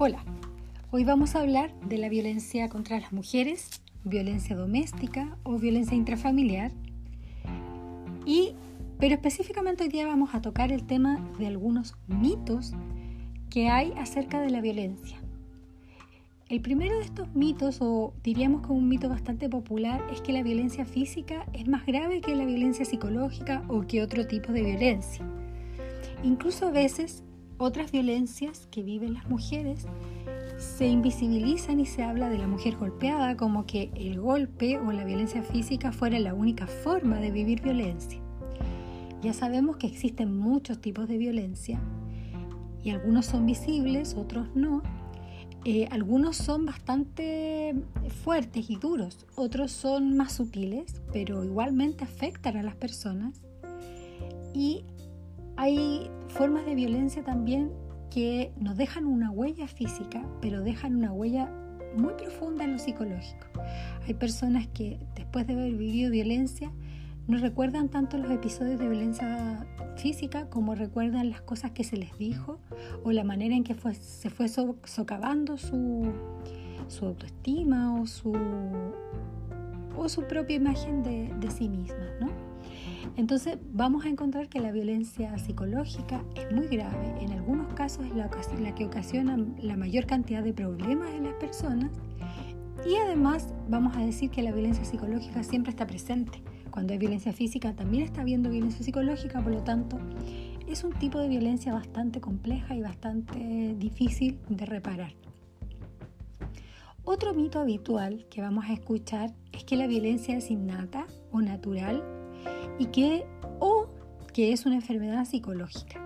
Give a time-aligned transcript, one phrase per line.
[0.00, 0.22] Hola,
[0.92, 6.70] hoy vamos a hablar de la violencia contra las mujeres, violencia doméstica o violencia intrafamiliar.
[8.24, 8.52] Y,
[9.00, 12.74] pero específicamente hoy día vamos a tocar el tema de algunos mitos
[13.50, 15.18] que hay acerca de la violencia.
[16.48, 20.44] El primero de estos mitos, o diríamos como un mito bastante popular, es que la
[20.44, 25.26] violencia física es más grave que la violencia psicológica o que otro tipo de violencia.
[26.22, 27.24] Incluso a veces
[27.58, 29.86] otras violencias que viven las mujeres
[30.58, 35.04] se invisibilizan y se habla de la mujer golpeada como que el golpe o la
[35.04, 38.20] violencia física fuera la única forma de vivir violencia.
[39.22, 41.80] Ya sabemos que existen muchos tipos de violencia
[42.82, 44.82] y algunos son visibles, otros no.
[45.64, 47.74] Eh, algunos son bastante
[48.22, 53.40] fuertes y duros, otros son más sutiles, pero igualmente afectan a las personas.
[54.54, 54.84] Y
[55.58, 57.72] hay formas de violencia también
[58.12, 61.50] que nos dejan una huella física, pero dejan una huella
[61.96, 63.48] muy profunda en lo psicológico.
[64.06, 66.70] Hay personas que después de haber vivido violencia
[67.26, 69.66] no recuerdan tanto los episodios de violencia
[69.96, 72.60] física como recuerdan las cosas que se les dijo
[73.02, 76.12] o la manera en que se fue socavando su,
[76.86, 78.32] su autoestima o su,
[79.96, 82.06] o su propia imagen de, de sí misma.
[82.20, 82.28] ¿no?
[83.18, 88.14] Entonces vamos a encontrar que la violencia psicológica es muy grave, en algunos casos es
[88.14, 91.90] la, la que ocasiona la mayor cantidad de problemas en las personas
[92.86, 96.40] y además vamos a decir que la violencia psicológica siempre está presente.
[96.70, 99.98] Cuando hay violencia física también está habiendo violencia psicológica, por lo tanto
[100.68, 105.12] es un tipo de violencia bastante compleja y bastante difícil de reparar.
[107.02, 112.17] Otro mito habitual que vamos a escuchar es que la violencia es innata o natural
[112.78, 113.26] y que
[113.60, 113.88] o
[114.32, 116.00] que es una enfermedad psicológica.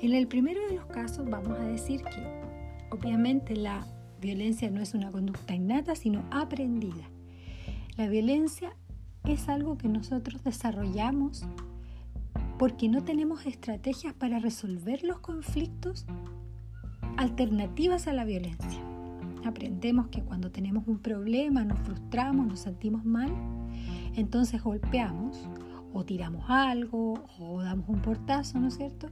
[0.00, 3.86] En el primero de los casos vamos a decir que obviamente la
[4.20, 7.08] violencia no es una conducta innata, sino aprendida.
[7.96, 8.76] La violencia
[9.24, 11.44] es algo que nosotros desarrollamos
[12.58, 16.06] porque no tenemos estrategias para resolver los conflictos
[17.16, 18.80] alternativas a la violencia.
[19.44, 23.30] Aprendemos que cuando tenemos un problema, nos frustramos, nos sentimos mal,
[24.16, 25.48] entonces golpeamos
[25.94, 29.08] o tiramos algo o damos un portazo, ¿no es cierto?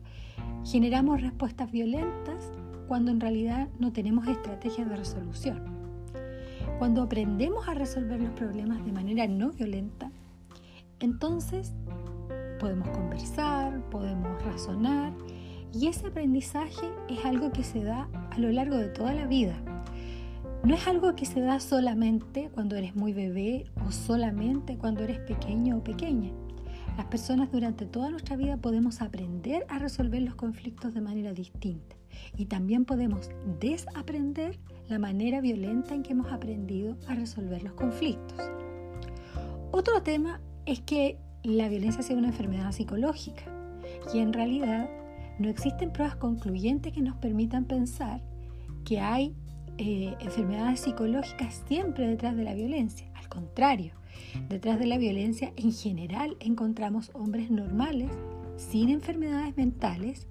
[0.65, 2.50] Generamos respuestas violentas
[2.88, 5.62] cuando en realidad no tenemos estrategias de resolución.
[6.78, 10.10] Cuando aprendemos a resolver los problemas de manera no violenta,
[10.98, 11.72] entonces
[12.59, 15.12] podemos conversar, podemos razonar
[15.72, 19.54] y ese aprendizaje es algo que se da a lo largo de toda la vida.
[20.65, 25.19] No es algo que se da solamente cuando eres muy bebé o solamente cuando eres
[25.19, 26.31] pequeño o pequeña.
[26.97, 31.97] Las personas durante toda nuestra vida podemos aprender a resolver los conflictos de manera distinta
[32.36, 33.30] y también podemos
[33.60, 34.58] desaprender
[34.88, 38.38] la manera violenta en que hemos aprendido a resolver los conflictos.
[39.70, 43.44] Otro tema es que la violencia sea una enfermedad psicológica
[44.12, 44.91] y en realidad
[45.38, 48.22] no existen pruebas concluyentes que nos permitan pensar
[48.84, 49.34] que hay
[49.78, 53.10] eh, enfermedades psicológicas siempre detrás de la violencia.
[53.15, 53.94] Al contrario,
[54.49, 58.10] Detrás de la violencia en general encontramos hombres normales,
[58.56, 60.27] sin enfermedades mentales,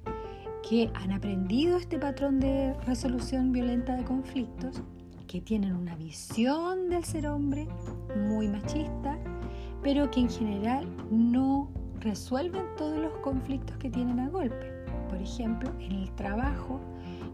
[0.68, 4.82] que han aprendido este patrón de resolución violenta de conflictos,
[5.28, 7.68] que tienen una visión del ser hombre
[8.28, 9.18] muy machista,
[9.82, 14.72] pero que en general no resuelven todos los conflictos que tienen a golpe.
[15.10, 16.80] Por ejemplo, en el trabajo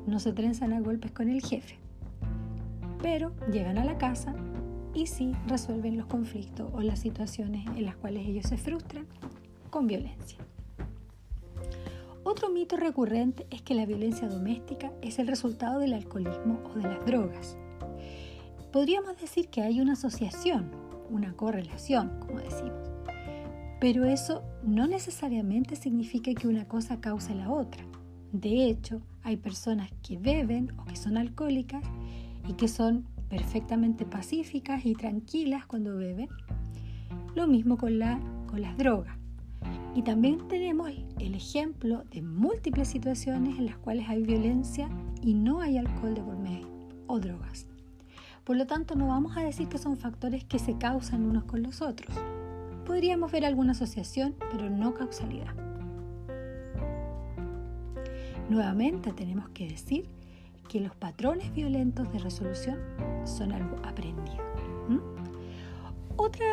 [0.06, 1.78] no se trenzan a golpes con el jefe,
[3.02, 4.34] pero llegan a la casa
[4.94, 9.06] y sí resuelven los conflictos o las situaciones en las cuales ellos se frustran
[9.70, 10.40] con violencia.
[12.24, 16.84] Otro mito recurrente es que la violencia doméstica es el resultado del alcoholismo o de
[16.84, 17.58] las drogas.
[18.72, 20.72] Podríamos decir que hay una asociación,
[21.10, 22.92] una correlación, como decimos,
[23.80, 27.86] pero eso no necesariamente significa que una cosa cause la otra.
[28.34, 31.84] De hecho, hay personas que beben o que son alcohólicas
[32.48, 36.30] y que son perfectamente pacíficas y tranquilas cuando beben.
[37.36, 39.16] Lo mismo con, la, con las drogas.
[39.96, 44.90] Y también tenemos el ejemplo de múltiples situaciones en las cuales hay violencia
[45.22, 46.68] y no hay alcohol de por medio
[47.08, 47.68] o drogas.
[48.44, 51.64] Por lo tanto, no vamos a decir que son factores que se causan unos con
[51.64, 52.16] los otros.
[52.86, 55.54] Podríamos ver alguna asociación, pero no causalidad.
[58.50, 60.08] Nuevamente tenemos que decir
[60.68, 62.80] que los patrones violentos de resolución
[63.26, 64.48] son algo aprendido.
[66.20, 66.46] Otro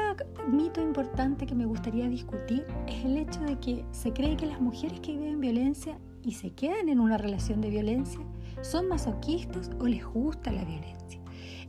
[0.46, 4.60] mito importante que me gustaría discutir es el hecho de que se cree que las
[4.60, 8.20] mujeres que viven violencia y se quedan en una relación de violencia
[8.60, 11.20] son masoquistas o les gusta la violencia.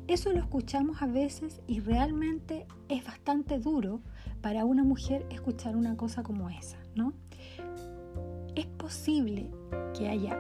[0.08, 4.02] Eso lo escuchamos a veces y realmente es bastante duro
[4.42, 7.14] para una mujer escuchar una cosa como esa, ¿no?
[8.56, 9.50] Es posible
[9.98, 10.38] que haya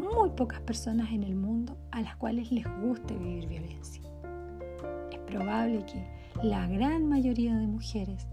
[0.00, 4.02] muy pocas personas en el mundo a las cuales les guste vivir violencia.
[5.12, 6.04] Es probable que
[6.42, 8.26] la gran mayoría de mujeres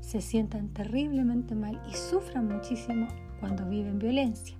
[0.00, 3.06] se sientan terriblemente mal y sufran muchísimo
[3.38, 4.56] cuando viven violencia.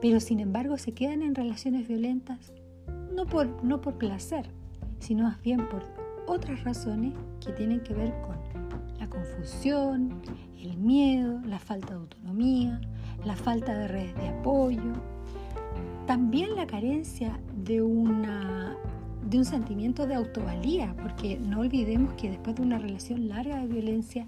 [0.00, 2.52] Pero sin embargo se quedan en relaciones violentas
[3.14, 4.50] no por, no por placer,
[4.98, 5.84] sino más bien por
[6.26, 7.14] otras razones
[7.44, 8.36] que tienen que ver con
[8.98, 10.20] la confusión,
[10.58, 12.80] el miedo, la falta de autonomía,
[13.24, 14.92] la falta de redes de apoyo,
[16.06, 18.76] también la carencia de, una,
[19.28, 23.66] de un sentimiento de autovalía, porque no olvidemos que después de una relación larga de
[23.66, 24.26] violencia,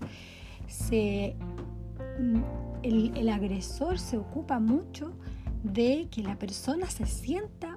[2.18, 2.40] mm,
[2.82, 5.12] el, el agresor se ocupa mucho
[5.62, 7.76] de que la persona se sienta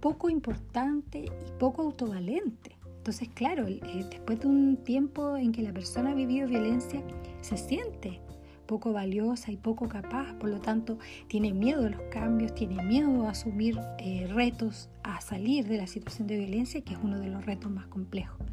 [0.00, 2.76] poco importante y poco autovalente.
[2.98, 7.02] Entonces, claro, eh, después de un tiempo en que la persona ha vivido violencia,
[7.40, 8.20] se siente
[8.68, 13.26] poco valiosa y poco capaz, por lo tanto tiene miedo a los cambios, tiene miedo
[13.26, 17.30] a asumir eh, retos, a salir de la situación de violencia, que es uno de
[17.30, 18.46] los retos más complejos.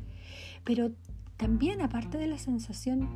[0.64, 0.92] Pero
[1.38, 3.10] también, aparte de la sensación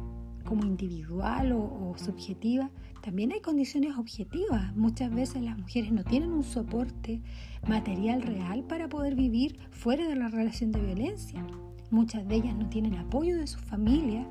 [0.44, 2.70] como individual o, subjetiva,
[3.02, 4.76] también hay condiciones objetivas.
[4.76, 7.22] Muchas veces las mujeres no tienen un soporte
[7.68, 11.46] material real para poder vivir fuera de la relación de violencia.
[11.92, 14.28] Muchas de ellas no tienen apoyo de su familia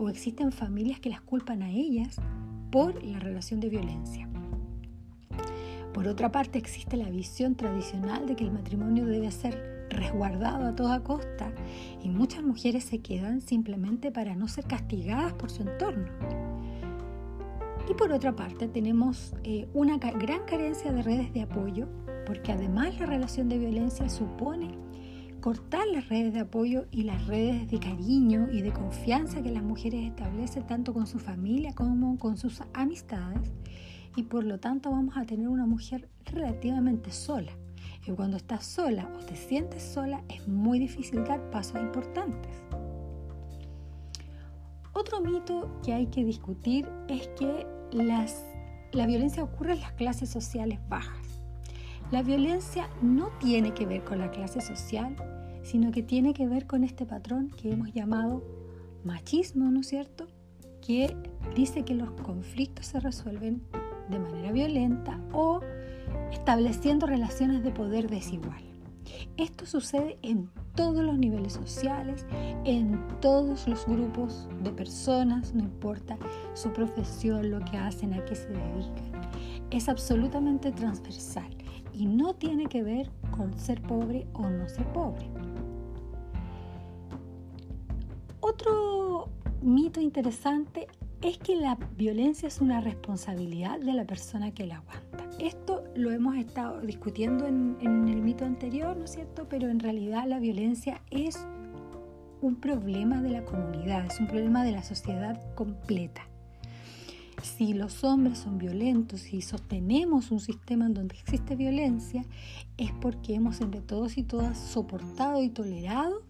[0.00, 2.16] o existen familias que las culpan a ellas
[2.72, 4.26] por la relación de violencia.
[5.92, 10.74] Por otra parte, existe la visión tradicional de que el matrimonio debe ser resguardado a
[10.74, 11.52] toda costa
[12.02, 16.10] y muchas mujeres se quedan simplemente para no ser castigadas por su entorno.
[17.90, 21.88] Y por otra parte tenemos eh, una gran carencia de redes de apoyo
[22.24, 24.78] porque además la relación de violencia supone
[25.40, 29.62] cortar las redes de apoyo y las redes de cariño y de confianza que las
[29.62, 33.52] mujeres establecen tanto con su familia como con sus amistades
[34.16, 37.52] y por lo tanto vamos a tener una mujer relativamente sola
[38.04, 42.50] que cuando estás sola o te sientes sola es muy difícil dar pasos importantes.
[44.92, 47.66] Otro mito que hay que discutir es que
[48.92, 51.39] la violencia ocurre en las clases sociales bajas.
[52.10, 55.14] La violencia no tiene que ver con la clase social,
[55.62, 58.42] sino que tiene que ver con este patrón que hemos llamado
[59.04, 60.26] machismo, ¿no es cierto?
[60.84, 61.16] Que
[61.54, 63.62] dice que los conflictos se resuelven
[64.08, 65.60] de manera violenta o
[66.32, 68.64] estableciendo relaciones de poder desigual.
[69.36, 72.26] Esto sucede en todos los niveles sociales,
[72.64, 76.18] en todos los grupos de personas, no importa
[76.54, 79.12] su profesión, lo que hacen, a qué se dedican.
[79.70, 81.59] Es absolutamente transversal
[82.00, 85.28] y no tiene que ver con ser pobre o no ser pobre.
[88.40, 89.28] Otro
[89.60, 90.88] mito interesante
[91.20, 95.28] es que la violencia es una responsabilidad de la persona que la aguanta.
[95.38, 99.46] Esto lo hemos estado discutiendo en, el mito anterior, ¿no es cierto?
[99.50, 101.46] Pero en realidad la violencia es
[102.40, 106.29] un problema de la comunidad, es un problema de la sociedad completa.
[107.42, 112.24] Si los hombres son violentos y sostenemos un sistema en donde existe violencia,
[112.76, 116.22] es porque hemos entre todos y todas soportado y tolerado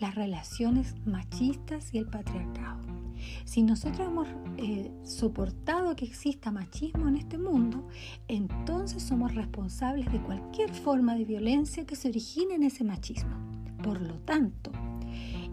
[0.00, 2.80] las relaciones machistas y el patriarcado.
[3.44, 7.86] Si nosotros hemos eh, soportado que exista machismo en este mundo,
[8.28, 13.36] entonces somos responsables de cualquier forma de violencia que se origine en ese machismo.
[13.82, 14.72] Por lo tanto,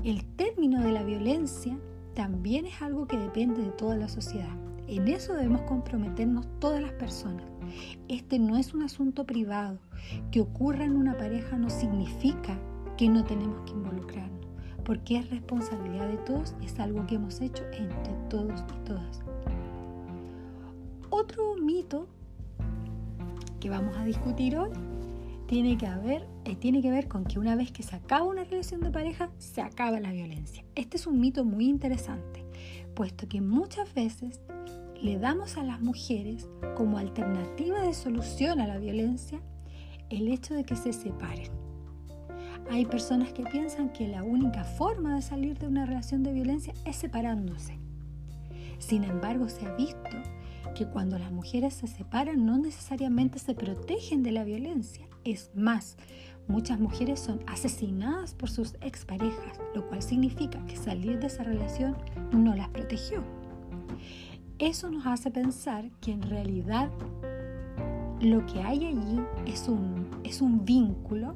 [0.03, 1.77] el término de la violencia
[2.13, 4.66] también es algo que depende de toda la sociedad.
[4.87, 7.45] En eso debemos comprometernos todas las personas.
[8.07, 9.79] Este no es un asunto privado.
[10.31, 12.57] Que ocurra en una pareja no significa
[12.97, 14.37] que no tenemos que involucrarnos
[14.87, 19.19] porque es responsabilidad de todos y es algo que hemos hecho entre todos y todas.
[21.09, 22.07] Otro mito
[23.59, 24.69] que vamos a discutir hoy
[25.45, 25.87] tiene que,
[26.45, 29.29] eh, tiene que ver con que una vez que se acaba una relación de pareja,
[29.39, 30.63] se acaba la violencia.
[30.75, 32.45] Este es un mito muy interesante,
[32.95, 34.39] puesto que muchas veces
[35.01, 39.41] le damos a las mujeres como alternativa de solución a la violencia
[40.09, 41.51] el hecho de que se separen.
[42.69, 46.73] Hay personas que piensan que la única forma de salir de una relación de violencia
[46.85, 47.79] es separándose.
[48.79, 50.09] Sin embargo, se ha visto
[50.75, 55.07] que cuando las mujeres se separan no necesariamente se protegen de la violencia.
[55.23, 55.97] Es más,
[56.47, 61.97] muchas mujeres son asesinadas por sus exparejas, lo cual significa que salir de esa relación
[62.31, 63.23] no las protegió.
[64.59, 66.89] Eso nos hace pensar que en realidad
[68.21, 71.35] lo que hay allí es un, es un vínculo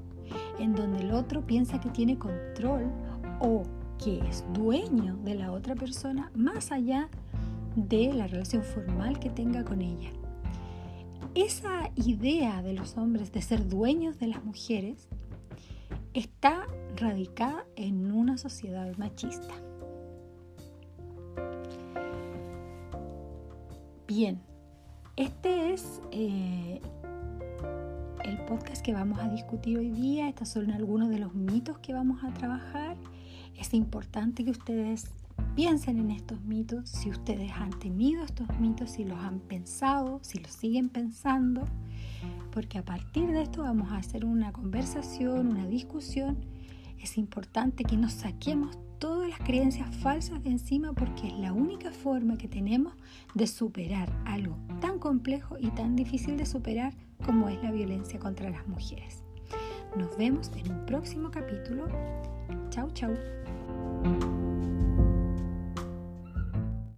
[0.58, 2.92] en donde el otro piensa que tiene control
[3.40, 3.62] o
[4.04, 7.10] que es dueño de la otra persona más allá
[7.76, 10.10] de la relación formal que tenga con ella.
[11.36, 15.08] Esa idea de los hombres de ser dueños de las mujeres
[16.16, 16.66] está
[16.98, 19.54] radicada en una sociedad machista.
[24.14, 24.42] Bien,
[25.16, 26.82] este es eh,
[28.26, 30.28] el podcast que vamos a discutir hoy día.
[30.28, 32.98] Estos son algunos de los mitos que vamos a trabajar.
[33.58, 35.06] Es importante que ustedes
[35.56, 40.40] piensen en estos mitos, si ustedes han tenido estos mitos, si los han pensado, si
[40.40, 41.64] los siguen pensando,
[42.52, 46.38] porque a partir de esto vamos a hacer una conversación, una discusión.
[47.02, 51.92] Es importante que nos saquemos todas las creencias falsas de encima porque es la única
[51.92, 52.94] forma que tenemos
[53.34, 56.94] de superar algo tan complejo y tan difícil de superar
[57.26, 59.24] como es la violencia contra las mujeres.
[59.98, 61.88] Nos vemos en un próximo capítulo.
[62.70, 63.12] Chau, chau.